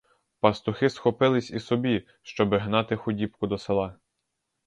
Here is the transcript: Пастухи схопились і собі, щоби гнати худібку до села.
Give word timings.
Пастухи 0.39 0.89
схопились 0.89 1.51
і 1.51 1.59
собі, 1.59 2.07
щоби 2.21 2.57
гнати 2.57 2.95
худібку 2.95 3.47
до 3.47 3.57
села. 3.57 3.97